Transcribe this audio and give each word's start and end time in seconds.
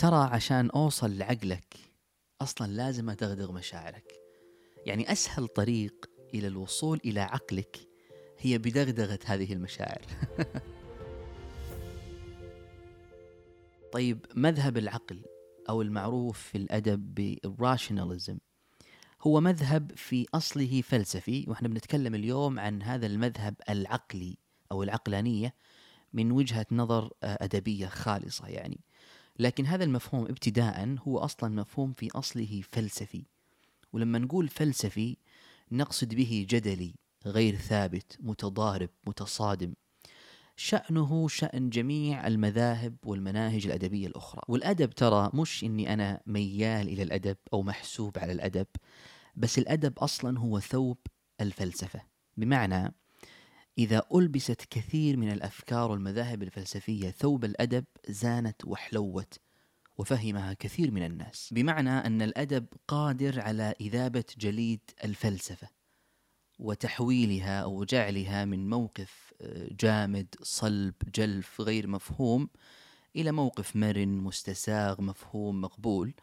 ترى 0.00 0.28
عشان 0.32 0.70
أوصل 0.70 1.18
لعقلك 1.18 1.76
أصلا 2.40 2.72
لازم 2.72 3.10
أدغدغ 3.10 3.52
مشاعرك. 3.52 4.12
يعني 4.86 5.12
أسهل 5.12 5.48
طريق 5.48 6.10
إلى 6.34 6.46
الوصول 6.46 7.00
إلى 7.04 7.20
عقلك 7.20 7.88
هي 8.38 8.58
بدغدغة 8.58 9.18
هذه 9.24 9.52
المشاعر. 9.52 10.02
طيب 13.92 14.26
مذهب 14.34 14.78
العقل 14.78 15.24
أو 15.68 15.82
المعروف 15.82 16.38
في 16.38 16.58
الأدب 16.58 17.14
بالراشناليزم 17.14 18.38
هو 19.22 19.40
مذهب 19.40 19.92
في 19.96 20.26
أصله 20.34 20.82
فلسفي 20.82 21.44
وإحنا 21.48 21.68
بنتكلم 21.68 22.14
اليوم 22.14 22.58
عن 22.58 22.82
هذا 22.82 23.06
المذهب 23.06 23.54
العقلي 23.70 24.36
أو 24.72 24.82
العقلانية 24.82 25.54
من 26.12 26.32
وجهة 26.32 26.66
نظر 26.72 27.12
آه، 27.22 27.44
أدبية 27.44 27.86
خالصة 27.86 28.48
يعني. 28.48 28.80
لكن 29.40 29.66
هذا 29.66 29.84
المفهوم 29.84 30.24
ابتداء 30.24 30.96
هو 31.08 31.18
أصلا 31.18 31.54
مفهوم 31.54 31.92
في 31.92 32.08
أصله 32.14 32.62
فلسفي. 32.70 33.24
ولما 33.92 34.18
نقول 34.18 34.48
فلسفي 34.48 35.16
نقصد 35.72 36.14
به 36.14 36.46
جدلي 36.48 36.94
غير 37.26 37.56
ثابت 37.56 38.18
متضارب 38.20 38.90
متصادم. 39.06 39.74
شأنه 40.56 41.28
شأن 41.28 41.70
جميع 41.70 42.26
المذاهب 42.26 42.96
والمناهج 43.04 43.66
الأدبية 43.66 44.06
الأخرى. 44.06 44.42
والأدب 44.48 44.90
ترى 44.90 45.30
مش 45.34 45.64
إني 45.64 45.92
أنا 45.92 46.20
ميال 46.26 46.88
إلى 46.88 47.02
الأدب 47.02 47.36
أو 47.52 47.62
محسوب 47.62 48.18
على 48.18 48.32
الأدب 48.32 48.66
بس 49.36 49.58
الأدب 49.58 49.98
أصلا 49.98 50.38
هو 50.38 50.60
ثوب 50.60 50.98
الفلسفة. 51.40 52.02
بمعنى 52.36 52.94
إذا 53.80 54.02
ألبست 54.14 54.66
كثير 54.70 55.16
من 55.16 55.32
الأفكار 55.32 55.90
والمذاهب 55.90 56.42
الفلسفية 56.42 57.10
ثوب 57.10 57.44
الأدب 57.44 57.84
زانت 58.08 58.64
وحلوت 58.64 59.38
وفهمها 59.98 60.52
كثير 60.52 60.90
من 60.90 61.02
الناس. 61.02 61.48
بمعنى 61.52 61.90
أن 61.90 62.22
الأدب 62.22 62.66
قادر 62.88 63.40
على 63.40 63.74
إذابة 63.80 64.24
جليد 64.38 64.80
الفلسفة 65.04 65.68
وتحويلها 66.58 67.60
أو 67.60 67.84
جعلها 67.84 68.44
من 68.44 68.70
موقف 68.70 69.32
آه، 69.40 69.68
جامد 69.70 70.34
صلب 70.42 70.94
جلف 71.14 71.60
غير 71.60 71.86
مفهوم 71.86 72.48
إلى 73.16 73.32
موقف 73.32 73.76
مرن 73.76 74.08
مستساغ 74.08 75.02
مفهوم 75.02 75.60
مقبول. 75.60 76.14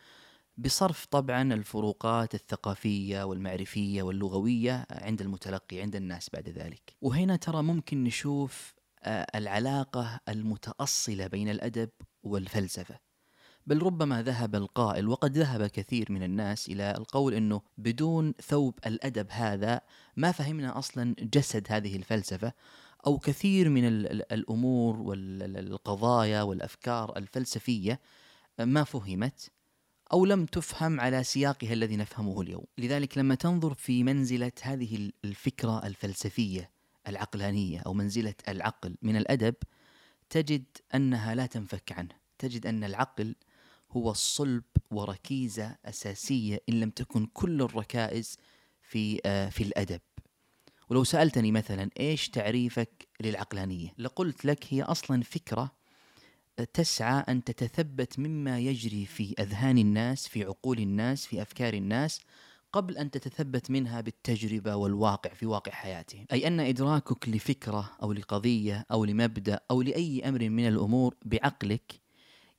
بصرف 0.58 1.06
طبعا 1.06 1.54
الفروقات 1.54 2.36
الثقافية 2.36 3.24
والمعرفية 3.24 4.04
واللغوية 4.04 4.86
عند 4.92 5.22
المتلقي 5.22 5.82
عند 5.82 5.96
الناس 5.96 6.30
بعد 6.34 6.50
ذلك. 6.50 6.96
وهنا 7.02 7.36
ترى 7.36 7.64
ممكن 7.64 8.04
نشوف 8.04 8.74
آه، 9.04 9.28
العلاقة 9.36 10.20
المتأصلة 10.30 11.28
بين 11.28 11.50
الأدب 11.50 11.90
والفلسفة. 12.24 13.00
بل 13.68 13.84
ربما 13.84 14.24
ذهب 14.24 14.56
القائل 14.56 15.08
وقد 15.08 15.38
ذهب 15.38 15.68
كثير 15.68 16.12
من 16.12 16.24
الناس 16.24 16.70
إلى 16.70 16.92
القول 16.98 17.34
إنه 17.34 17.62
بدون 17.78 18.34
ثوب 18.42 18.80
الأدب 18.86 19.28
هذا 19.30 19.82
ما 20.16 20.32
فهمنا 20.32 20.78
أصلا 20.78 21.16
جسد 21.20 21.68
هذه 21.70 21.96
الفلسفة 21.96 22.54
أو 23.08 23.20
كثير 23.20 23.70
من 23.70 23.88
الأمور 24.32 25.02
والقضايا 25.02 26.42
والأفكار 26.42 27.18
الفلسفية 27.18 28.00
ما 28.60 28.84
فهمت. 28.84 29.57
أو 30.14 30.26
لم 30.26 30.46
تفهم 30.46 31.00
على 31.00 31.24
سياقها 31.24 31.74
الذي 31.74 31.98
نفهمه 31.98 32.42
اليوم، 32.42 32.66
لذلك 32.78 33.18
لما 33.18 33.36
تنظر 33.36 33.74
في 33.74 34.04
منزلة 34.04 34.52
هذه 34.62 35.12
الفكرة 35.26 35.88
الفلسفية 35.88 36.70
العقلانية 37.08 37.80
أو 37.80 37.94
منزلة 37.94 38.34
العقل 38.48 38.96
من 39.02 39.16
الأدب 39.16 39.56
تجد 40.30 40.66
أنها 40.96 41.36
لا 41.36 41.46
تنفك 41.46 41.92
عنه، 41.92 42.16
تجد 42.38 42.66
أن 42.66 42.84
العقل 42.84 43.36
هو 43.92 44.12
الصلب 44.12 44.64
وركيزة 44.92 45.76
أساسية 45.86 46.62
إن 46.70 46.80
لم 46.80 46.90
تكن 46.90 47.26
كل 47.26 47.62
الركائز 47.62 48.38
في 48.82 49.22
آه، 49.26 49.50
في 49.50 49.64
الأدب. 49.64 50.02
ولو 50.90 51.04
سألتني 51.04 51.52
مثلا 51.52 51.90
إيش 52.00 52.30
تعريفك 52.30 53.08
للعقلانية؟ 53.22 53.94
لقلت 53.98 54.46
لك 54.46 54.66
هي 54.70 54.84
أصلا 54.84 55.24
فكرة 55.24 55.77
تسعى 56.64 57.24
أن 57.30 57.44
تتثبت 57.44 58.20
مما 58.20 58.60
يجري 58.60 59.06
في 59.06 59.36
أذهان 59.40 59.78
الناس 59.78 60.28
في 60.28 60.44
عقول 60.44 60.80
الناس 60.80 61.26
في 61.26 61.42
أفكار 61.42 61.74
الناس 61.74 62.22
قبل 62.74 62.98
أن 62.98 63.12
تتثبت 63.12 63.72
منها 63.72 64.02
بالتجربة 64.02 64.76
والواقع 64.76 65.34
في 65.34 65.46
واقع 65.46 65.72
حياتهم 65.72 66.26
أي 66.32 66.48
أن 66.48 66.60
إدراكك 66.60 67.30
لفكرة 67.30 67.92
أو 68.04 68.14
لقضية 68.14 68.86
أو 68.92 69.06
لمبدأ 69.06 69.60
أو 69.72 69.82
لأي 69.82 70.30
أمر 70.30 70.50
من 70.50 70.68
الأمور 70.68 71.16
بعقلك 71.26 72.02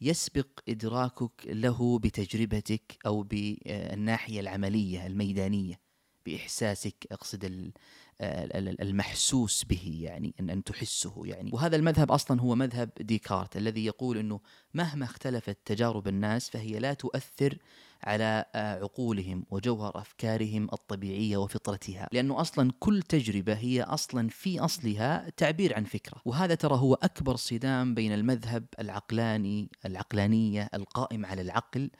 يسبق 0.01 0.49
إدراكك 0.69 1.47
له 1.47 1.99
بتجربتك 1.99 2.99
أو 3.07 3.23
بالناحية 3.23 4.41
العملية 4.41 5.07
الميدانية 5.07 5.81
بإحساسك 6.27 7.07
أقصد 7.13 7.73
المحسوس 8.21 9.65
به 9.65 9.99
يعني 10.03 10.35
أن 10.41 10.51
أن 10.51 10.65
تحسه 10.65 11.23
يعني. 11.25 11.51
وهذا 11.53 11.77
المذهب 11.77 12.13
أصلا 12.13 12.41
هو 12.41 12.55
مذهب 12.55 12.91
ديكارت 13.01 13.57
الذي 13.57 13.85
يقول 13.85 14.19
أنه 14.19 14.41
مهما 14.75 15.05
اختلفت 15.05 15.59
تجارب 15.65 16.09
الناس 16.09 16.51
فهي 16.51 16.79
لا 16.79 16.95
تؤثر 16.95 17.59
على 18.03 18.45
آه، 18.55 18.75
عقولهم 18.75 19.45
وجوهر 19.51 20.01
أفكارهم 20.01 20.69
الطبيعية 20.73 21.37
وفطرتها، 21.37 22.09
لأنه 22.13 22.41
أصلا 22.41 22.73
كل 22.79 23.03
تجربة 23.03 23.55
هي 23.55 23.83
أصلا 23.83 24.29
في 24.29 24.61
أصلها 24.61 25.31
تعبير 25.37 25.77
عن 25.77 25.85
فكرة، 25.85 26.23
وهذا 26.25 26.55
ترى 26.55 26.77
هو 26.77 26.95
أكبر 26.95 27.37
صدام 27.37 27.95
بين 27.95 28.13
المذهب 28.13 28.65
العقلاني 28.79 29.69
العقلانية 29.87 30.69
القائم 30.75 31.27
على 31.27 31.43
العقل 31.43 31.91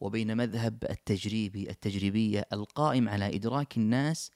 وبين 0.00 0.36
مذهب 0.36 0.84
التجريبي 0.90 1.70
التجريبية 1.70 2.46
القائم 2.52 3.08
على 3.08 3.36
إدراك 3.36 3.76
الناس 3.76 4.30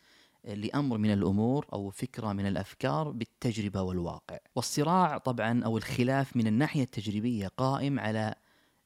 لأمر 0.44 0.98
من 0.98 1.12
الأمور 1.12 1.66
أو 1.72 1.90
فكرة 1.90 2.32
من 2.32 2.46
الأفكار 2.46 3.10
بالتجربة 3.10 3.82
والواقع. 3.82 4.38
والصراع 4.56 5.18
طبعا 5.18 5.64
أو 5.64 5.76
الخلاف 5.76 6.36
من 6.36 6.46
الناحية 6.46 6.82
التجريبية 6.82 7.48
قائم 7.48 8.00
على 8.00 8.34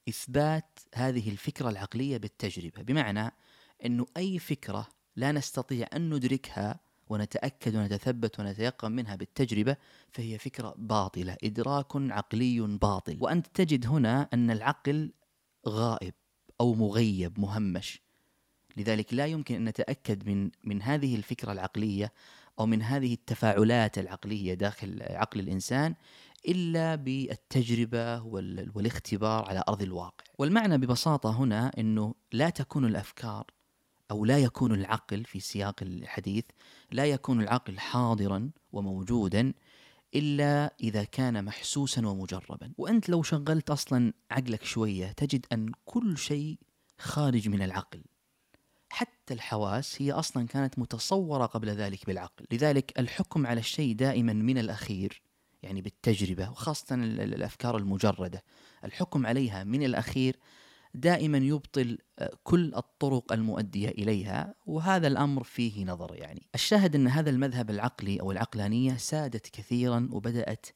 إثبات 0.09 0.79
هذه 0.95 1.31
الفكرة 1.31 1.69
العقلية 1.69 2.17
بالتجربة. 2.17 2.83
بمعنى 2.83 3.33
أنه 3.85 4.07
أي 4.17 4.39
فكرة 4.39 4.89
لا 5.17 5.33
نستطيع 5.33 5.87
أن 5.97 6.15
ندركها 6.15 6.81
ونتأكد 7.09 7.77
ونتثبت 7.77 8.41
ونتيقن 8.41 8.93
منها 8.93 9.17
بالتجربة 9.17 9.77
فهي 10.13 10.39
فكرة 10.39 10.75
باطلة 10.79 11.37
إدراك 11.45 11.97
عقلي 11.97 12.61
باطل. 12.61 13.17
وأنت 13.21 13.47
تجد 13.55 13.87
هنا 13.87 14.29
أن 14.35 14.51
العقل 14.51 15.13
غائب 15.69 16.15
أو 16.61 16.75
مغيب 16.75 17.41
مهمش. 17.41 18.12
لذلك 18.77 19.15
لا 19.15 19.27
يمكن 19.27 19.55
أن 19.55 19.65
نتأكد 19.65 20.29
من 20.29 20.51
من 20.65 20.83
هذه 20.83 21.17
الفكرة 21.17 21.53
العقلية 21.53 22.13
أو 22.59 22.67
من 22.67 22.83
هذه 22.83 23.15
التفاعلات 23.15 23.99
العقلية 23.99 24.55
داخل 24.55 25.03
عقل 25.03 25.41
الإنسان 25.41 25.95
إلا 26.49 26.95
بالتجربة 26.95 28.23
والاختبار 28.75 29.49
على 29.49 29.63
أرض 29.69 29.83
الواقع. 29.83 30.25
والمعنى 30.39 30.79
ببساطة 30.79 31.31
هنا 31.31 31.73
إنه 31.79 32.15
لا 32.33 32.51
تكون 32.51 32.85
الأفكار 32.85 33.45
أو 34.11 34.25
لا 34.25 34.39
يكون 34.39 34.75
العقل 34.75 35.25
في 35.25 35.41
سياق 35.41 35.83
الحديث 35.83 36.45
لا 36.93 37.05
يكون 37.05 37.41
العقل 37.41 37.79
حاضرا 37.79 38.51
وموجودا 38.73 39.53
إلا 40.15 40.75
إذا 40.81 41.05
كان 41.05 41.45
محسوسا 41.45 42.07
ومجربا، 42.07 42.73
وأنت 42.79 43.09
لو 43.09 43.23
شغلت 43.23 43.71
أصلا 43.71 44.13
عقلك 44.31 44.65
شوية 44.65 45.13
تجد 45.13 45.47
أن 45.53 45.73
كل 45.85 46.19
شيء 46.19 46.59
خارج 46.99 47.49
من 47.49 47.63
العقل. 47.63 48.03
حتى 48.93 49.35
الحواس 49.35 50.03
هي 50.03 50.13
أصلا 50.13 50.47
كانت 50.47 50.79
متصورة 50.79 51.47
قبل 51.47 51.71
ذلك 51.71 52.07
بالعقل، 52.07 52.45
لذلك 52.53 52.99
الحكم 52.99 53.47
على 53.47 53.61
الشيء 53.61 53.95
دائما 53.95 54.33
من 54.33 54.59
الأخير 54.59 55.23
يعني 55.63 55.81
بالتجربة 55.83 56.51
وخاصة 56.51 56.95
الأفكار 56.95 57.77
المجردة. 57.77 58.45
الحكم 58.85 59.27
عليها 59.27 59.65
من 59.65 59.83
الأخير 59.83 60.37
دائما 60.95 61.39
يبطل 61.39 61.99
آه، 62.19 62.33
كل 62.43 62.75
الطرق 62.75 63.33
المؤدية 63.33 63.89
إليها 63.89 64.55
وهذا 64.67 65.07
الأمر 65.07 65.43
فيه 65.43 65.85
نظر 65.85 66.15
يعني. 66.15 66.47
الشاهد 66.55 66.95
أن 66.95 67.09
هذا 67.09 67.31
المذهب 67.31 67.71
العقلي 67.71 68.21
أو 68.21 68.33
العقلانية 68.33 68.97
سادت 68.97 69.47
كثيرا 69.47 70.09
وبدأت 70.13 70.67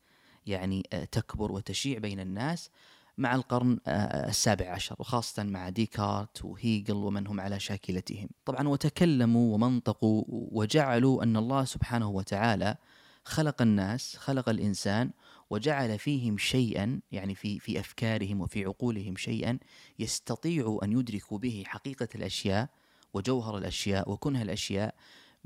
يعني 0.46 0.82
آه، 0.92 1.04
تكبر 1.04 1.52
وتشيع 1.52 1.98
بين 1.98 2.20
الناس 2.20 2.70
مع 3.18 3.34
القرن 3.34 3.78
آه، 3.86 4.28
السابع 4.28 4.70
عشر 4.70 4.96
وخاصة 4.98 5.42
مع 5.42 5.68
ديكارت 5.68 6.44
وهيجل 6.44 6.94
ومن 6.94 7.26
هم 7.26 7.40
على 7.40 7.60
شاكلتهم. 7.60 8.28
طبعا 8.44 8.68
وتكلموا 8.68 9.54
ومنطقوا 9.54 10.24
وجعلوا 10.28 11.22
أن 11.22 11.36
الله 11.36 11.64
سبحانه 11.64 12.08
وتعالى 12.08 12.76
خلق 13.24 13.62
الناس 13.62 14.16
خلق 14.16 14.48
الإنسان 14.48 15.10
وجعل 15.50 15.98
فيهم 15.98 16.38
شيئا 16.38 17.00
يعني 17.12 17.34
في 17.34 17.58
في 17.58 17.80
أفكارهم 17.80 18.40
وفي 18.40 18.64
عقولهم 18.64 19.16
شيئا 19.16 19.58
يستطيعوا 19.98 20.84
أن 20.84 20.92
يدركوا 20.92 21.38
به 21.38 21.62
حقيقة 21.66 22.08
الأشياء 22.14 22.68
وجوهر 23.14 23.58
الأشياء 23.58 24.10
وكنه 24.10 24.42
الأشياء 24.42 24.94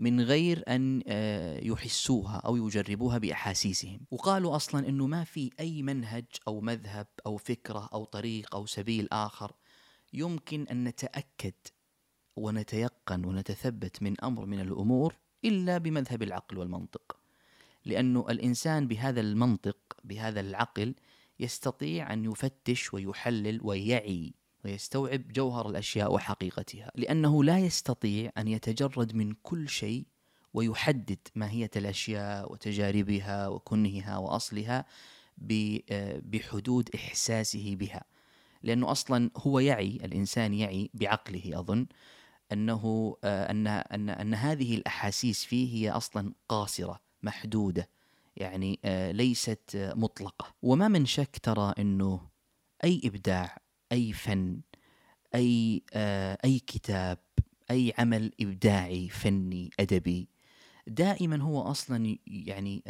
من 0.00 0.20
غير 0.20 0.64
أن 0.68 1.02
آه، 1.06 1.60
يحسوها 1.62 2.36
أو 2.36 2.56
يجربوها 2.56 3.18
بأحاسيسهم. 3.18 4.00
وقالوا 4.10 4.56
أصلا 4.56 4.88
إنه 4.88 5.06
ما 5.06 5.24
في 5.24 5.50
أي 5.60 5.82
منهج 5.82 6.24
أو 6.48 6.60
مذهب 6.60 7.06
أو 7.26 7.36
فكرة 7.36 7.88
أو 7.92 8.04
طريق 8.04 8.54
أو 8.54 8.66
سبيل 8.66 9.08
آخر 9.12 9.52
يمكن 10.12 10.68
أن 10.68 10.84
نتأكد 10.84 11.54
ونتيقن 12.36 13.24
ونتثبت 13.24 14.02
من 14.02 14.20
أمر 14.20 14.46
من 14.46 14.60
الأمور 14.60 15.14
إلا 15.44 15.78
بمذهب 15.78 16.22
العقل 16.22 16.58
والمنطق. 16.58 17.16
لأنه 17.84 18.26
الإنسان 18.30 18.88
بهذا 18.88 19.20
المنطق 19.20 19.78
بهذا 20.04 20.40
العقل 20.40 20.94
يستطيع 21.40 22.12
أن 22.12 22.24
يفتش 22.24 22.94
ويحلل 22.94 23.60
ويعي. 23.62 24.34
ويستوعب 24.64 25.28
جوهر 25.28 25.70
الأشياء 25.70 26.12
وحقيقتها 26.12 26.90
لأنه 26.94 27.44
لا 27.44 27.58
يستطيع 27.58 28.30
أن 28.38 28.48
يتجرد 28.48 29.14
من 29.14 29.32
كل 29.42 29.68
شيء 29.68 30.06
ويحدد 30.54 31.18
ماهيه 31.34 31.70
الأشياء 31.76 32.52
وتجاربها 32.52 33.48
وكنهها 33.48 34.18
وأصلها 34.18 34.84
بحدود 36.22 36.90
إحساسه 36.94 37.76
بها. 37.76 38.04
لأنه 38.62 38.90
أصلا 38.90 39.30
هو 39.36 39.58
يعي 39.58 39.98
الإنسان 40.04 40.54
يعي 40.54 40.90
بعقله 40.94 41.60
أظن 41.60 41.86
أنه 42.52 43.16
أن 43.24 43.66
أن 43.66 44.08
أن 44.08 44.34
هذه 44.34 44.74
الأحاسيس 44.74 45.44
فيه 45.44 45.74
هي 45.74 45.90
أصلا 45.90 46.32
قاصرة 46.48 47.00
محدودة 47.22 47.88
يعني 48.36 48.80
ليست 49.12 49.92
مطلقة. 49.96 50.54
وما 50.62 50.88
من 50.88 51.06
شك 51.06 51.38
ترى 51.42 51.74
أنه 51.78 52.20
أي 52.84 53.00
إبداع 53.04 53.58
أي 53.92 54.12
فن 54.12 54.60
أي 55.34 55.82
أي 56.44 56.58
كتاب 56.58 57.18
أي 57.70 57.92
عمل 57.98 58.32
إبداعي 58.40 59.08
فني 59.08 59.70
أدبي. 59.80 60.28
دائما 60.86 61.42
هو 61.42 61.62
أصلا 61.62 62.18
يعني 62.26 62.82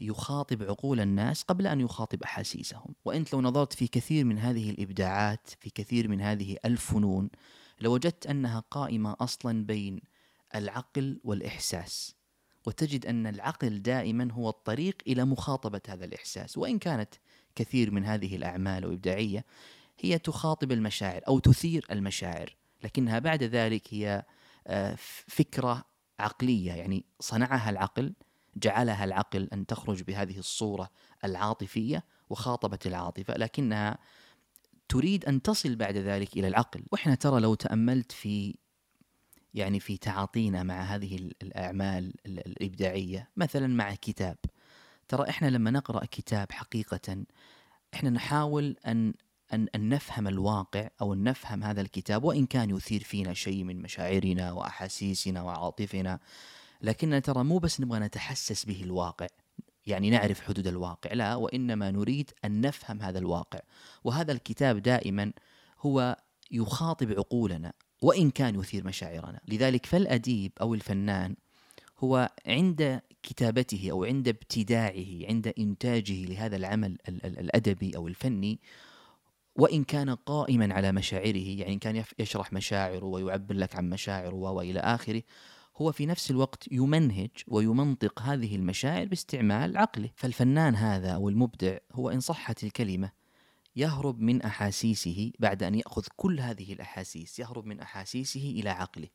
يخاطب 0.00 0.62
عقول 0.62 1.00
الناس 1.00 1.42
قبل 1.42 1.66
أن 1.66 1.80
يخاطب 1.80 2.22
أحاسيسهم، 2.22 2.94
وأنت 3.04 3.32
لو 3.32 3.40
نظرت 3.40 3.72
في 3.72 3.86
كثير 3.86 4.24
من 4.24 4.38
هذه 4.38 4.70
الإبداعات، 4.70 5.48
في 5.60 5.70
كثير 5.70 6.08
من 6.08 6.20
هذه 6.20 6.56
الفنون، 6.64 7.30
لوجدت 7.80 8.26
أنها 8.26 8.60
قائمة 8.70 9.16
أصلا 9.20 9.64
بين 9.66 10.00
العقل 10.54 11.20
والإحساس. 11.24 12.14
وتجد 12.66 13.06
أن 13.06 13.26
العقل 13.26 13.82
دائما 13.82 14.32
هو 14.32 14.48
الطريق 14.48 15.02
إلى 15.06 15.24
مخاطبة 15.24 15.80
هذا 15.88 16.04
الإحساس، 16.04 16.58
وإن 16.58 16.78
كانت 16.78 17.14
كثير 17.54 17.90
من 17.90 18.04
هذه 18.04 18.36
الأعمال 18.36 18.84
الإبداعية 18.84 19.44
هي 20.00 20.18
تخاطب 20.18 20.72
المشاعر 20.72 21.20
أو 21.28 21.38
تثير 21.38 21.86
المشاعر، 21.90 22.56
لكنها 22.84 23.18
بعد 23.18 23.42
ذلك 23.42 23.94
هي 23.94 24.24
فكرة 25.26 25.84
عقلية 26.20 26.72
يعني 26.72 27.04
صنعها 27.20 27.70
العقل 27.70 28.14
جعلها 28.56 29.04
العقل 29.04 29.48
أن 29.52 29.66
تخرج 29.66 30.02
بهذه 30.02 30.38
الصورة 30.38 30.90
العاطفية 31.24 32.04
وخاطبت 32.30 32.86
العاطفة 32.86 33.34
لكنها 33.36 33.98
تريد 34.88 35.24
أن 35.24 35.42
تصل 35.42 35.76
بعد 35.76 35.96
ذلك 35.96 36.36
إلى 36.36 36.48
العقل. 36.48 36.82
وإحنا 36.92 37.14
ترى 37.14 37.40
لو 37.40 37.54
تأملت 37.54 38.12
في 38.12 38.54
يعني 39.54 39.80
في 39.80 39.96
تعاطينا 39.96 40.62
مع 40.62 40.82
هذه 40.82 41.30
الأعمال 41.42 42.14
الإبداعية 42.26 43.30
مثلا 43.36 43.66
مع 43.66 43.94
كتاب 43.94 44.36
ترى 45.08 45.28
إحنا 45.28 45.46
لما 45.46 45.70
نقرأ 45.70 46.04
كتاب 46.04 46.52
حقيقة 46.52 47.24
إحنا 47.94 48.10
نحاول 48.10 48.76
أن 48.86 49.14
أن, 49.52 49.66
أن 49.74 49.88
نفهم 49.88 50.28
الواقع 50.28 50.88
أو 51.00 51.12
أن 51.12 51.22
نفهم 51.22 51.64
هذا 51.64 51.80
الكتاب 51.80 52.24
وإن 52.24 52.46
كان 52.46 52.70
يثير 52.70 53.02
فينا 53.02 53.34
شيء 53.34 53.64
من 53.64 53.82
مشاعرنا 53.82 54.52
وأحاسيسنا 54.52 55.42
وعاطفنا 55.42 56.20
لكننا 56.82 57.18
ترى 57.18 57.44
مو 57.44 57.58
بس 57.58 57.80
نبغى 57.80 57.98
نتحسس 57.98 58.64
به 58.64 58.82
الواقع 58.82 59.26
يعني 59.86 60.10
نعرف 60.10 60.40
حدود 60.40 60.66
الواقع 60.66 61.12
لا 61.12 61.34
وإنما 61.34 61.90
نريد 61.90 62.30
أن 62.44 62.60
نفهم 62.60 63.02
هذا 63.02 63.18
الواقع. 63.18 63.60
وهذا 64.04 64.32
الكتاب 64.32 64.82
دائما 64.82 65.32
هو 65.80 66.16
يخاطب 66.50 67.12
عقولنا 67.12 67.72
وإن 68.02 68.30
كان 68.30 68.60
يثير 68.60 68.86
مشاعرنا. 68.86 69.40
لذلك 69.48 69.86
فالأديب 69.86 70.52
أو 70.60 70.74
الفنان 70.74 71.36
هو 71.98 72.30
عند 72.46 73.00
كتابته 73.22 73.88
أو 73.90 74.04
عند 74.04 74.28
ابتداعه 74.28 75.26
عند 75.28 75.52
إنتاجه 75.58 76.24
لهذا 76.24 76.56
العمل 76.56 76.98
الأدبي 77.08 77.96
أو 77.96 78.08
الفني 78.08 78.60
وإن 79.60 79.84
كان 79.84 80.10
قائما 80.10 80.74
على 80.74 80.92
مشاعره 80.92 81.60
يعني 81.60 81.78
كان 81.78 82.04
يشرح 82.18 82.52
مشاعره 82.52 83.04
ويعبر 83.04 83.54
لك 83.54 83.76
عن 83.76 83.90
مشاعره 83.90 84.34
وإلى 84.34 84.80
آخره 84.80 85.22
هو 85.76 85.92
في 85.92 86.06
نفس 86.06 86.30
الوقت 86.30 86.72
يمنهج 86.72 87.30
ويمنطق 87.48 88.22
هذه 88.22 88.56
المشاعر 88.56 89.04
باستعمال 89.04 89.76
عقله. 89.76 90.10
فالفنان 90.16 90.74
هذا 90.74 91.10
أو 91.10 91.28
المبدع 91.28 91.78
هو 91.92 92.10
إن 92.10 92.20
صحت 92.20 92.64
الكلمة 92.64 93.12
يهرب 93.76 94.20
من 94.20 94.42
أحاسيسه 94.42 95.32
بعد 95.38 95.62
أن 95.62 95.74
يأخذ 95.74 96.06
كل 96.16 96.40
هذه 96.40 96.72
الأحاسيس 96.72 97.38
يهرب 97.38 97.66
من 97.66 97.80
أحاسيسه 97.80 98.54
إلى 98.56 98.70
عقله. 98.70 99.08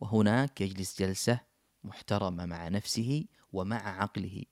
وهناك 0.00 0.60
يجلس 0.60 1.02
جلسة 1.02 1.40
محترمة 1.84 2.46
مع 2.46 2.68
نفسه 2.68 3.24
ومع 3.52 4.00
عقله 4.02 4.42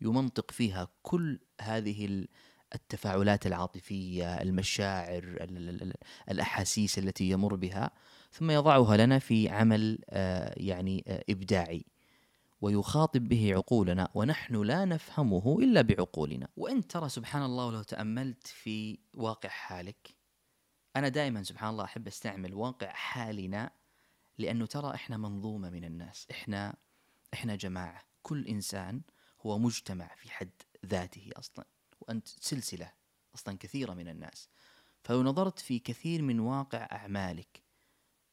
يمنطق 0.00 0.50
فيها 0.50 0.88
كل 1.02 1.38
هذه 1.60 2.26
التفاعلات 2.74 3.46
العاطفية 3.46 4.42
المشاعر 4.42 5.46
الأحاسيس 6.30 6.98
التي 6.98 7.30
يمر 7.30 7.54
بها 7.54 7.90
ثم 8.32 8.50
يضعها 8.50 8.96
لنا 8.96 9.18
في 9.18 9.48
عمل 9.48 9.98
آه، 10.10 10.54
يعني 10.56 11.04
آه، 11.06 11.24
إبداعي 11.30 11.84
ويخاطب 12.60 13.28
به 13.28 13.54
عقولنا 13.54 14.08
ونحن 14.14 14.62
لا 14.62 14.84
نفهمه 14.84 15.58
إلا 15.60 15.82
بعقولنا. 15.82 16.48
وانت 16.56 16.90
ترى 16.90 17.08
سبحان 17.08 17.42
الله 17.42 17.72
لو 17.72 17.82
تأملت 17.82 18.46
في 18.46 18.98
واقع 19.14 19.48
حالك 19.48 20.14
أنا 20.96 21.08
دائما 21.08 21.42
سبحان 21.42 21.70
الله 21.70 21.84
أحب 21.84 22.06
أستعمل 22.06 22.54
واقع 22.54 22.88
حالنا 22.88 23.70
لأنه 24.38 24.66
ترى 24.66 24.94
إحنا 24.94 25.16
منظومة 25.16 25.70
من 25.70 25.84
الناس 25.84 26.26
إحنا 26.30 26.76
إحنا 27.34 27.56
جماعة. 27.56 28.02
كل 28.22 28.46
إنسان 28.46 29.00
هو 29.46 29.58
مجتمع 29.58 30.10
في 30.16 30.30
حد 30.30 30.50
ذاته 30.86 31.30
أصلا. 31.36 31.64
وأنت 32.00 32.28
سلسلة 32.28 32.92
أصلا 33.34 33.58
كثيرة 33.58 33.94
من 33.94 34.08
الناس. 34.08 34.48
فلو 35.04 35.22
نظرت 35.22 35.58
في 35.58 35.78
كثير 35.78 36.22
من 36.22 36.40
واقع 36.40 36.88
أعمالك 36.92 37.62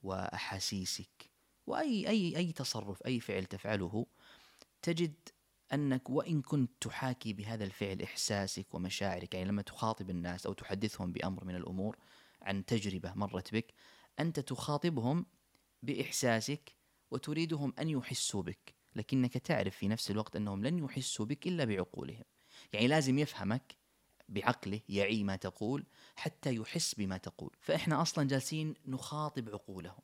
وأحاسيسك 0.03 1.31
وأي 1.67 2.09
أي 2.09 2.37
أي 2.37 2.51
تصرف 2.51 3.05
أي 3.05 3.19
فعل 3.19 3.45
تفعله 3.45 4.05
تجد 4.81 5.13
أنك 5.73 6.09
وإن 6.09 6.41
كنت 6.41 6.71
تحاكي 6.81 7.33
بهذا 7.33 7.63
الفعل 7.63 8.01
إحساسك 8.01 8.73
ومشاعرك 8.75 9.33
يعني 9.33 9.49
لما 9.49 9.61
تخاطب 9.61 10.09
الناس 10.09 10.45
أو 10.45 10.53
تحدثهم 10.53 11.11
بأمر 11.11 11.45
من 11.45 11.55
الأمور 11.55 11.97
عن 12.41 12.65
تجربة 12.65 13.13
مرت 13.15 13.53
بك 13.53 13.73
أنت 14.19 14.39
تخاطبهم 14.39 15.25
بإحساسك 15.83 16.75
وتريدهم 17.11 17.73
أن 17.79 17.89
يحسوا 17.89 18.43
بك 18.43 18.75
لكنك 18.95 19.37
تعرف 19.37 19.75
في 19.75 19.87
نفس 19.87 20.11
الوقت 20.11 20.35
أنهم 20.35 20.63
لن 20.63 20.79
يحسوا 20.79 21.25
بك 21.25 21.47
إلا 21.47 21.65
بعقولهم. 21.65 22.23
يعني 22.73 22.87
لازم 22.87 23.19
يفهمك 23.19 23.75
بعقله 24.29 24.81
يعي 24.89 25.23
ما 25.23 25.35
تقول 25.35 25.85
حتى 26.15 26.55
يحس 26.55 26.95
بما 26.95 27.17
تقول. 27.17 27.55
فإحنا 27.59 28.01
أصلا 28.01 28.27
جالسين 28.27 28.73
نخاطب 28.85 29.49
عقولهم. 29.49 30.01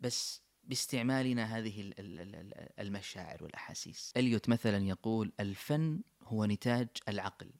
بس 0.00 0.42
باستعمالنا 0.64 1.58
هذه 1.58 1.92
المشاعر 2.78 3.44
والأحاسيس. 3.44 4.12
أليوت 4.16 4.48
مثلا 4.48 4.86
يقول 4.86 5.32
الفن 5.40 6.00
هو 6.22 6.44
نتاج 6.44 6.88
العقل. 7.08 7.50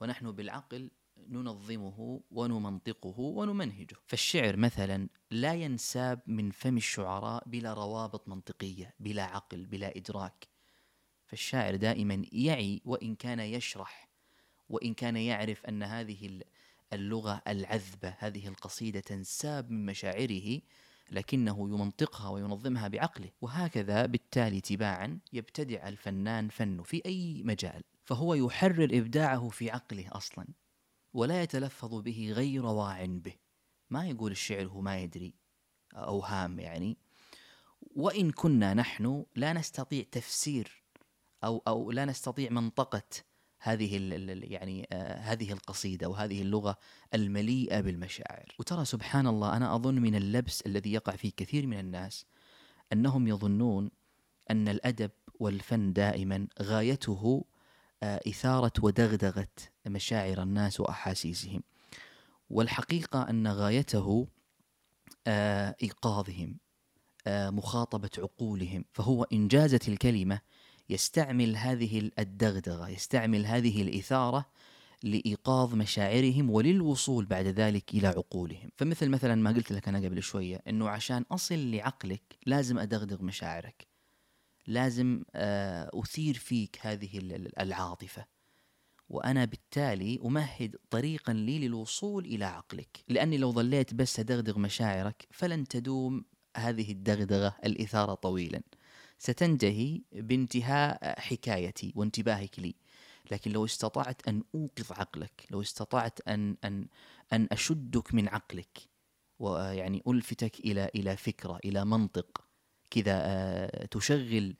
ونحن 0.00 0.32
بالعقل 0.32 0.90
ننظمه 1.16 2.20
ونمنطقه 2.30 3.20
ونمنهجه. 3.20 3.96
فالشعر 4.06 4.56
مثلا 4.56 5.08
لا 5.30 5.54
ينساب 5.54 6.20
من 6.26 6.50
فم 6.50 6.76
الشعراء 6.76 7.48
بلا 7.48 7.74
روابط 7.74 8.28
منطقية 8.28 8.94
بلا 9.00 9.22
عقل 9.22 9.66
بلا 9.66 9.96
إدراك. 9.96 10.51
فالشاعر 11.32 11.76
دائما 11.76 12.24
يعي 12.32 12.80
وإن 12.84 13.14
كان 13.14 13.40
يشرح 13.40 14.08
وإن 14.68 14.94
كان 14.94 15.16
يعرف 15.16 15.66
أن 15.66 15.82
هذه 15.82 16.40
اللغة 16.92 17.42
العذبة 17.48 18.14
هذه 18.18 18.48
القصيدة 18.48 19.00
تنساب 19.00 19.70
من 19.70 19.86
مشاعره 19.86 20.60
لكنه 21.10 21.68
يمنطقها 21.68 22.28
وينظمها 22.28 22.88
بعقله. 22.88 23.30
وهكذا 23.40 24.06
بالتالي 24.06 24.60
تباعا 24.60 25.18
يبتدع 25.32 25.88
الفنان 25.88 26.48
فنه 26.48 26.82
في 26.82 27.02
أي 27.06 27.42
مجال 27.42 27.82
فهو 28.04 28.34
يحرر 28.34 28.98
إبداعه 28.98 29.48
في 29.48 29.70
عقله 29.70 30.08
أصلا 30.12 30.46
ولا 31.14 31.42
يتلفظ 31.42 31.94
به 31.94 32.32
غير 32.32 32.66
واع 32.66 33.04
به. 33.04 33.34
ما 33.90 34.08
يقول 34.08 34.30
الشعر 34.30 34.66
هو 34.66 34.80
ما 34.80 34.98
يدري 34.98 35.34
أوهام 35.94 36.58
يعني. 36.58 36.96
وإن 37.96 38.30
كنا 38.30 38.74
نحن 38.74 39.24
لا 39.36 39.52
نستطيع 39.52 40.04
تفسير 40.12 40.81
أو 41.44 41.62
أو 41.68 41.90
لا 41.90 42.04
نستطيع 42.04 42.50
منطقه 42.50 43.02
هذه 43.62 43.96
يعني 44.42 44.88
آه 44.92 45.18
هذه 45.18 45.52
القصيدة 45.52 46.08
وهذه 46.08 46.42
اللغة 46.42 46.78
المليئة 47.14 47.80
بالمشاعر. 47.80 48.54
وترى 48.58 48.84
سبحان 48.84 49.26
الله 49.26 49.56
أنا 49.56 49.74
أظن 49.74 49.94
من 49.94 50.14
اللبس 50.14 50.62
الذي 50.66 50.92
يقع 50.92 51.16
في 51.16 51.30
كثير 51.30 51.66
من 51.66 51.78
الناس 51.78 52.26
أنهم 52.92 53.28
يظنون 53.28 53.90
أن 54.50 54.68
الأدب 54.68 55.10
والفن 55.40 55.92
دائما 55.92 56.46
غايته 56.62 57.44
آه، 58.02 58.20
إثارة 58.28 58.72
ودغدغة 58.82 59.48
مشاعر 59.86 60.42
الناس 60.42 60.80
وأحاسيسهم. 60.80 61.62
والحقيقة 62.50 63.30
أن 63.30 63.48
غايته 63.48 64.28
آه، 65.26 65.76
إيقاظهم 65.82 66.56
مخاطبة 67.28 68.10
عقولهم. 68.18 68.84
فهو 68.92 69.24
انجازت 69.24 69.88
الكلمة 69.88 70.40
يستعمل 70.92 71.56
هذه 71.56 72.10
الدغدغة 72.18 72.88
يستعمل 72.88 73.46
هذه 73.46 73.82
الإثارة 73.82 74.46
لإيقاظ 75.02 75.74
مشاعرهم 75.74 76.50
وللوصول 76.50 77.26
بعد 77.26 77.46
ذلك 77.46 77.94
إلى 77.94 78.06
عقولهم. 78.08 78.70
فمثل 78.76 79.08
مثلا 79.08 79.34
ما 79.34 79.50
قلت 79.50 79.72
لك 79.72 79.88
أنا 79.88 79.98
قبل 79.98 80.22
شوية 80.22 80.62
إنه 80.68 80.88
عشان 80.88 81.24
أصل 81.30 81.70
لعقلك 81.70 82.22
لازم 82.46 82.78
أدغدغ 82.78 83.22
مشاعرك. 83.22 83.86
لازم 84.66 85.22
آه، 85.34 85.90
أثير 85.94 86.34
فيك 86.34 86.78
هذه 86.80 87.18
العاطفة. 87.60 88.24
وأنا 89.08 89.44
بالتالي 89.44 90.20
أمهد 90.24 90.76
طريقا 90.90 91.32
لي 91.32 91.58
للوصول 91.58 92.24
إلى 92.24 92.44
عقلك. 92.44 93.04
لأني 93.08 93.38
لو 93.38 93.52
ظليت 93.52 93.94
بس 93.94 94.20
أدغدغ 94.20 94.58
مشاعرك 94.58 95.26
فلن 95.30 95.68
تدوم 95.68 96.24
هذه 96.56 96.92
الدغدغة 96.92 97.56
الإثارة 97.64 98.14
طويلا. 98.14 98.62
ستنتهي 99.22 100.00
بانتهاء 100.12 101.20
حكايتي 101.20 101.92
وانتباهك 101.96 102.58
لي. 102.58 102.74
لكن 103.30 103.50
لو 103.52 103.64
استطعت 103.64 104.28
أن 104.28 104.42
أوقظ 104.54 104.92
عقلك 104.92 105.46
لو 105.50 105.60
استطعت 105.60 106.28
أن 106.28 106.56
أن 106.64 106.86
أن 107.32 107.48
أشدك 107.52 108.14
من 108.14 108.28
عقلك 108.28 108.78
ويعني 109.38 110.02
ألفتك 110.08 110.60
إلى 110.60 110.90
إلى 110.94 111.16
فكرة 111.16 111.58
إلى 111.64 111.84
منطق 111.84 112.44
كذا 112.90 113.12
آه، 113.14 113.86
تشغل 113.86 114.56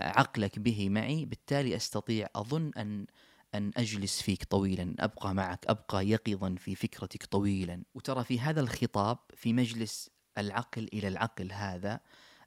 عقلك 0.00 0.58
به 0.58 0.88
معي 0.88 1.24
بالتالي 1.24 1.76
أستطيع 1.76 2.28
أظن 2.34 2.70
أن 2.76 3.06
أن 3.54 3.70
أجلس 3.76 4.22
فيك 4.22 4.44
طويلا 4.44 4.94
أبقى 4.98 5.34
معك 5.34 5.66
أبقى 5.66 6.08
يقظا 6.08 6.54
في 6.58 6.74
فكرتك 6.74 7.24
طويلا. 7.24 7.82
وترى 7.94 8.24
في 8.24 8.40
هذا 8.40 8.60
الخطاب 8.60 9.18
في 9.34 9.52
مجلس 9.52 10.10
العقل 10.38 10.88
إلى 10.92 11.08
العقل 11.08 11.52
هذا 11.52 12.00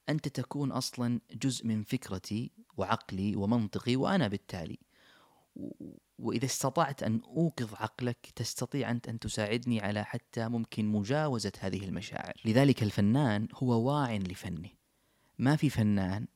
أنت 0.10 0.28
تكون 0.28 0.72
أصلا 0.72 1.20
جزء 1.34 1.68
من 1.68 1.84
فكرتي 1.84 2.52
وعقلي 2.78 3.36
ومنطقي 3.36 3.96
وأنا 3.96 4.28
بالتالي. 4.28 4.80
وإذا 6.20 6.46
استطعت 6.46 7.04
أن 7.04 7.22
أوقظ 7.24 7.74
عقلك 7.74 8.30
تستطيع 8.36 8.92
أنت 8.92 9.10
أن 9.10 9.20
تساعدني 9.20 9.82
على 9.82 10.04
حتى 10.04 10.48
ممكن 10.48 10.86
مجاوزة 10.86 11.52
هذه 11.60 11.86
المشاعر. 11.86 12.34
لذلك 12.46 12.84
الفنان 12.84 13.48
هو 13.54 13.90
واع 13.90 14.16
لفنه. 14.16 14.70
ما 15.40 15.56
في 15.56 15.70
فنان 15.70 16.28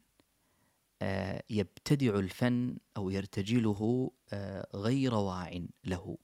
آه، 1.01 1.43
يبتدع 1.49 2.19
الفن 2.19 2.77
أو 2.97 3.09
يرتجله 3.09 4.11
آه، 4.33 4.67
غير 4.75 5.13
واع 5.13 5.61
له. 5.85 6.17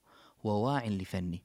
هو 0.46 0.66
واع 0.66 0.86
لفنه. 0.86 1.38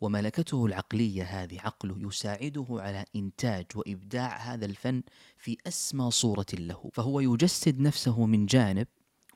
وملكته 0.00 0.66
العقلية 0.66 1.22
هذه 1.22 1.60
عقله 1.60 1.96
يساعده 1.98 2.66
على 2.70 3.04
إنتاج 3.16 3.66
وإبداع 3.74 4.36
هذا 4.36 4.66
الفن 4.66 5.02
في 5.36 5.56
أسمى 5.66 6.10
صورة 6.10 6.46
له. 6.52 6.90
فهو 6.92 7.20
يجسد 7.20 7.80
نفسه 7.80 8.26
من 8.26 8.46
جانب 8.46 8.86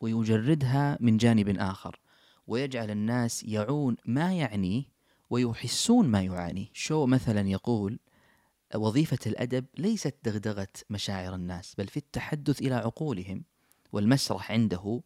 ويجردها 0.01 0.99
من 1.01 1.17
جانب 1.17 1.49
آخر 1.59 2.01
ويجعل 2.47 2.91
الناس 2.91 3.45
يعون 3.45 3.97
ما 4.05 4.35
يعنيه 4.35 4.83
ويحسون 5.31 6.09
ما 6.09 6.23
يعانيه. 6.23 6.67
شو 6.73 7.07
مثلا 7.07 7.49
يقول؟ 7.49 7.99
وظيفة 8.75 9.19
الأدب 9.27 9.65
ليست 9.79 10.15
دغدغة 10.25 10.69
مشاعر 10.91 11.35
الناس 11.35 11.75
بل 11.75 11.87
في 11.87 11.97
التحدث 11.97 12.61
إلى 12.61 12.75
عقولهم 12.75 13.45
والمسرح 13.93 14.53
عنده 14.53 15.03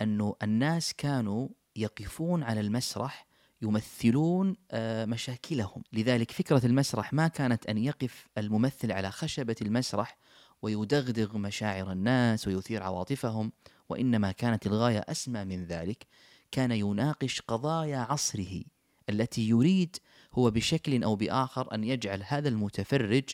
أنه 0.00 0.36
الناس 0.42 0.94
كانوا 0.94 1.48
يقفون 1.76 2.42
على 2.42 2.60
المسرح 2.60 3.26
يمثلون 3.62 4.56
آه، 4.70 5.04
مشاكلهم. 5.04 5.82
لذلك 5.92 6.30
فكرة 6.30 6.66
المسرح 6.66 7.12
ما 7.12 7.28
كانت 7.28 7.66
أن 7.66 7.78
يقف 7.78 8.28
الممثل 8.38 8.92
على 8.92 9.10
خشبة 9.10 9.56
المسرح 9.62 10.16
ويدغدغ 10.62 11.38
مشاعر 11.38 11.92
الناس 11.92 12.48
ويثير 12.48 12.82
عواطفهم 12.82 13.52
وإنما 13.88 14.32
كانت 14.32 14.66
الغاية 14.66 15.04
أسمى 15.08 15.44
من 15.44 15.64
ذلك. 15.64 16.06
كان 16.50 16.72
يناقش 16.72 17.40
قضايا 17.40 17.98
عصره 17.98 18.62
التي 19.08 19.48
يريد 19.48 19.96
هو 20.32 20.50
بشكل 20.50 21.02
أو 21.04 21.16
بآخر 21.16 21.74
أن 21.74 21.84
يجعل 21.84 22.22
هذا 22.26 22.48
المتفرج 22.48 23.24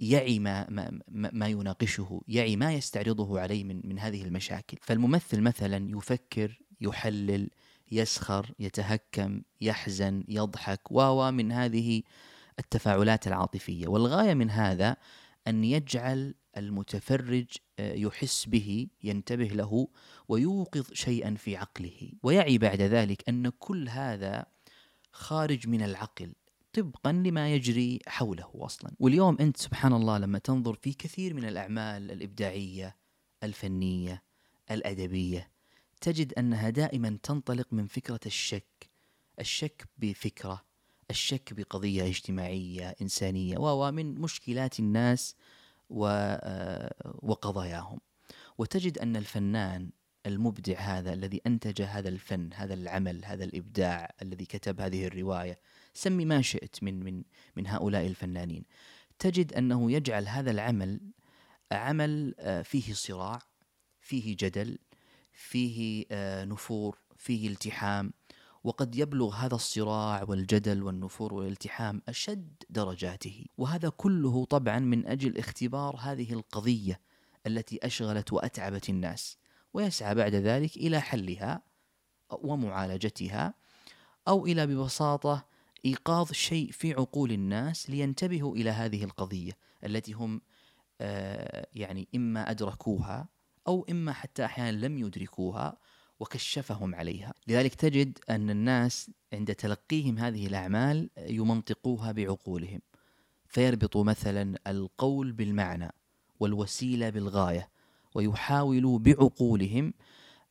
يعي 0.00 0.38
ما, 0.38 0.70
ما, 0.70 1.00
ما 1.08 1.48
يناقشه 1.48 2.20
يعي 2.28 2.56
ما 2.56 2.74
يستعرضه 2.74 3.40
عليه 3.40 3.64
من, 3.64 3.80
من 3.84 3.98
هذه 3.98 4.22
المشاكل. 4.22 4.78
فالممثل 4.82 5.40
مثلا 5.40 5.90
يفكر 5.90 6.60
يحلل 6.80 7.50
يسخر 7.92 8.54
يتهكم 8.58 9.42
يحزن 9.60 10.24
يضحك 10.28 10.92
و 10.92 11.30
من 11.30 11.52
هذه 11.52 12.02
التفاعلات 12.58 13.26
العاطفية. 13.26 13.88
والغاية 13.88 14.34
من 14.34 14.50
هذا 14.50 14.96
أن 15.46 15.64
يجعل 15.64 16.34
المتفرج 16.56 17.46
آه، 17.78 17.94
يحس 17.94 18.46
به 18.48 18.86
ينتبه 19.04 19.44
له 19.46 19.88
ويوقظ 20.28 20.92
شيئا 20.92 21.34
في 21.34 21.56
عقله. 21.56 22.12
ويعي 22.22 22.58
بعد 22.58 22.80
ذلك 22.80 23.28
أن 23.28 23.48
كل 23.48 23.88
هذا 23.88 24.46
خارج 25.12 25.68
من 25.68 25.82
العقل 25.82 26.32
طبقا 26.72 27.12
لما 27.12 27.54
يجري 27.54 27.98
حوله 28.06 28.50
أصلا. 28.54 28.92
واليوم 28.98 29.36
أنت 29.40 29.56
سبحان 29.56 29.92
الله 29.92 30.18
لما 30.18 30.38
تنظر 30.38 30.74
في 30.74 30.92
كثير 30.92 31.34
من 31.34 31.44
الأعمال 31.44 32.10
الإبداعية 32.10 32.96
الفنية 33.42 34.22
الأدبية 34.70 35.50
تجد 36.00 36.34
أنها 36.34 36.70
دائما 36.70 37.18
تنطلق 37.22 37.66
من 37.72 37.86
فكرة 37.86 38.20
الشك 38.26 38.90
الشك 39.40 39.88
بفكرة 39.98 40.64
الشك 41.10 41.52
بقضية 41.52 42.06
اجتماعية 42.06 42.96
إنسانية 43.02 43.58
ومن 43.58 44.14
مشكلات 44.14 44.80
الناس 44.80 45.36
آه، 45.90 46.94
وقضاياهم. 47.22 48.00
وتجد 48.58 48.98
أن 48.98 49.16
الفنان 49.16 49.90
المبدع 50.26 50.78
هذا 50.78 51.12
الذي 51.12 51.40
أنتج 51.46 51.82
هذا 51.82 52.08
الفن 52.08 52.50
هذا 52.54 52.74
العمل 52.74 53.24
هذا 53.24 53.44
الإبداع 53.44 54.14
الذي 54.22 54.44
كتب 54.44 54.80
هذه 54.80 55.06
الرواية 55.06 55.60
سمي 55.94 56.24
ما 56.24 56.42
شئت 56.42 56.82
من 56.82 57.04
من 57.04 57.22
من 57.56 57.66
هؤلاء 57.66 58.06
الفنانين. 58.06 58.64
تجد 59.18 59.52
أنه 59.52 59.92
يجعل 59.92 60.28
هذا 60.28 60.50
العمل 60.50 61.00
عمل 61.72 62.34
آه، 62.38 62.62
فيه 62.62 62.92
صراع 62.92 63.38
فيه 64.00 64.36
جدل 64.38 64.78
فيه 65.38 66.04
آه، 66.10 66.44
نفور 66.44 66.98
فيه 67.16 67.48
التحام. 67.48 68.12
وقد 68.64 68.96
يبلغ 68.96 69.34
هذا 69.34 69.54
الصراع 69.54 70.22
والجدل 70.28 70.82
والنفور 70.82 71.34
والالتحام 71.34 72.02
أشد 72.08 72.62
درجاته. 72.70 73.44
وهذا 73.58 73.88
كله 73.88 74.44
طبعا 74.44 74.78
من 74.78 75.06
أجل 75.06 75.38
اختبار 75.38 75.96
هذه 76.00 76.32
القضية 76.32 77.00
التي 77.46 77.78
أشغلت 77.82 78.32
وأتعبت 78.32 78.88
الناس. 78.88 79.38
ويسعى 79.74 80.14
بعد 80.14 80.34
ذلك 80.34 80.76
إلى 80.76 81.00
حلها 81.00 81.62
ومعالجتها 82.30 83.54
أو 84.28 84.46
إلى 84.46 84.66
ببساطة 84.66 85.46
إيقاظ 85.84 86.32
شيء 86.32 86.70
في 86.70 86.92
عقول 86.92 87.32
الناس 87.32 87.90
لينتبهوا 87.90 88.56
إلى 88.56 88.70
هذه 88.70 89.04
القضية 89.04 89.52
التي 89.84 90.12
هم 90.12 90.40
آه، 91.00 91.66
يعني 91.74 92.08
إما 92.14 92.50
أدركوها 92.50 93.28
أو 93.68 93.86
إما 93.90 94.12
حتى 94.12 94.44
أحيانا 94.44 94.86
لم 94.86 94.98
يدركوها 94.98 95.76
وكشفهم 96.20 96.94
عليها. 96.94 97.34
لذلك 97.46 97.74
تجد 97.74 98.18
أن 98.30 98.50
الناس 98.50 99.10
عند 99.32 99.54
تلقيهم 99.54 100.18
هذه 100.18 100.46
الأعمال 100.46 101.10
يمنطقوها 101.18 102.12
بعقولهم 102.12 102.80
فيربطوا 103.48 104.04
مثلا 104.04 104.58
القول 104.66 105.32
بالمعنى 105.32 105.92
والوسيلة 106.40 107.10
بالغاية 107.10 107.68
ويحاولوا 108.14 108.98
بعقولهم 108.98 109.94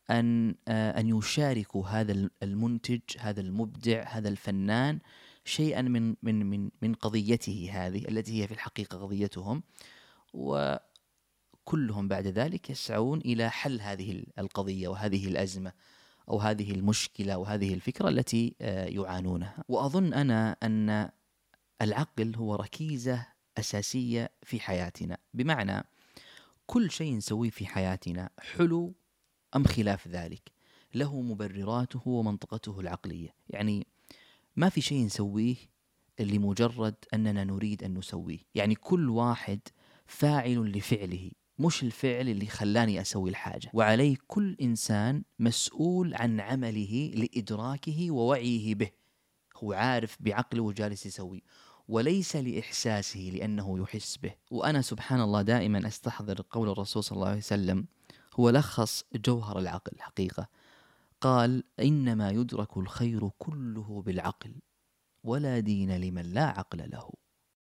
أن 0.09 0.55
آه، 0.67 0.99
أن 0.99 1.17
يشاركوا 1.17 1.87
هذا 1.87 2.29
المنتج 2.43 3.01
هذا 3.19 3.41
المبدع 3.41 4.03
هذا 4.07 4.29
الفنان 4.29 4.99
شيئا 5.45 5.81
من 5.81 6.15
من 6.23 6.45
من 6.45 6.69
من 6.81 6.93
قضيته 6.93 7.69
هذه 7.71 8.07
التي 8.07 8.41
هي 8.41 8.47
في 8.47 8.53
الحقيقة 8.53 8.97
قضيتهم. 8.97 9.63
كلهم 11.67 12.07
بعد 12.07 12.27
ذلك 12.27 12.69
يسعون 12.69 13.19
إلى 13.19 13.49
حل 13.49 13.81
هذه 13.81 14.23
القضية 14.39 14.87
وهذه 14.87 15.27
الأزمة 15.27 15.73
أو 16.29 16.39
هذه 16.39 16.71
المشكلة 16.71 17.37
وهذه 17.37 17.73
الفكرة 17.73 18.09
التي 18.09 18.55
آه، 18.61 18.85
يعانونها. 18.85 19.63
وأظن 19.67 20.13
أنا 20.13 20.57
أن 20.63 21.09
العقل 21.81 22.35
هو 22.35 22.55
ركيزة 22.55 23.25
أساسية 23.57 24.29
في 24.43 24.59
حياتنا. 24.59 25.17
بمعنى 25.33 25.83
كل 26.65 26.91
شيء 26.91 27.15
نسويه 27.15 27.49
في 27.49 27.65
حياتنا 27.65 28.29
حلو 28.39 28.93
أم 29.55 29.63
خلاف 29.63 30.07
ذلك؟ 30.07 30.51
له 30.95 31.21
مبرراته 31.21 32.07
ومنطقته 32.07 32.79
العقلية. 32.79 33.33
يعني 33.49 33.87
ما 34.55 34.69
في 34.69 34.81
شيء 34.81 35.05
نسويه 35.05 35.55
لمجرد 36.19 36.95
أننا 37.13 37.43
نريد 37.43 37.83
أن 37.83 37.97
نسويه. 37.97 38.39
يعني 38.55 38.75
كل 38.75 39.09
واحد 39.09 39.59
فاعل 40.05 40.71
لفعله. 40.71 41.31
مش 41.59 41.83
الفعل 41.83 42.29
اللي 42.29 42.45
خلاني 42.45 43.01
أسوي 43.01 43.29
الحاجة. 43.29 43.71
وعليه 43.73 44.17
كل 44.27 44.57
إنسان 44.61 45.23
مسؤول 45.39 46.15
عن 46.15 46.39
عمله 46.39 47.11
لإدراكه 47.15 48.11
ووعيه 48.11 48.75
به. 48.75 48.89
هو 49.57 49.73
عارف 49.73 50.17
بعقله 50.19 50.63
وجالس 50.63 51.05
يسوي. 51.05 51.43
وليس 51.87 52.35
لإحساسه 52.35 53.19
لأنه 53.19 53.79
يحس 53.79 54.17
به. 54.17 54.33
وأنا 54.51 54.81
سبحان 54.81 55.21
الله 55.21 55.41
دائما 55.41 55.87
أستحضر 55.87 56.41
قول 56.49 56.69
الرسول 56.69 57.03
صلى 57.03 57.15
الله 57.15 57.27
عليه 57.27 57.37
وسلم. 57.37 57.87
هو 58.39 58.49
لخص 58.49 59.03
جوهر 59.15 59.59
العقل 59.59 59.99
حقيقة. 59.99 60.49
قال 61.21 61.63
إنما 61.79 62.31
يدرك 62.31 62.77
الخير 62.77 63.29
كله 63.37 64.01
بالعقل. 64.05 64.55
ولا 65.23 65.59
دين 65.59 65.97
لمن 65.97 66.21
لا 66.21 66.45
عقل 66.45 66.89
له. 66.89 67.11